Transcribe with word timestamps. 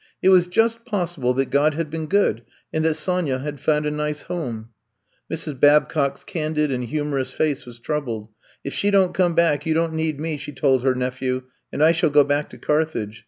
It 0.19 0.29
was 0.29 0.47
just 0.47 0.83
possible 0.83 1.35
that 1.35 1.51
God 1.51 1.75
had 1.75 1.91
been 1.91 2.07
good 2.07 2.41
and 2.73 2.83
that 2.83 2.95
Sonya 2.95 3.37
had 3.37 3.59
found 3.59 3.85
a 3.85 3.91
nice 3.91 4.23
home. 4.23 4.69
Mrs. 5.31 5.59
Babcock's 5.59 6.23
candid 6.23 6.71
and 6.71 6.85
humorous 6.85 7.31
face 7.33 7.67
was 7.67 7.77
troubled. 7.77 8.29
If 8.63 8.73
she 8.73 8.89
don't 8.89 9.13
come 9.13 9.35
back, 9.35 9.67
you 9.67 9.75
don't 9.75 9.93
need 9.93 10.19
me, 10.19 10.37
''she 10.37 10.53
told 10.53 10.81
her 10.81 10.95
nephew, 10.95 11.43
and 11.71 11.83
I 11.83 11.91
shall 11.91 12.09
go 12.09 12.23
back 12.23 12.49
to 12.49 12.57
Carthage. 12.57 13.19